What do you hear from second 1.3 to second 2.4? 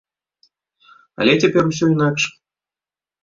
цяпер усё інакш.